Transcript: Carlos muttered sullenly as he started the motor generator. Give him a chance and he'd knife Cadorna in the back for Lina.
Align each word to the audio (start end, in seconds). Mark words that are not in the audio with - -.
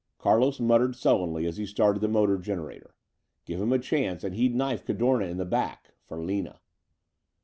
Carlos 0.17 0.59
muttered 0.59 0.95
sullenly 0.95 1.45
as 1.45 1.57
he 1.57 1.65
started 1.67 1.99
the 1.99 2.07
motor 2.07 2.39
generator. 2.39 2.95
Give 3.45 3.61
him 3.61 3.71
a 3.71 3.77
chance 3.77 4.23
and 4.23 4.33
he'd 4.33 4.55
knife 4.55 4.83
Cadorna 4.83 5.25
in 5.27 5.37
the 5.37 5.45
back 5.45 5.93
for 6.07 6.17
Lina. 6.19 6.59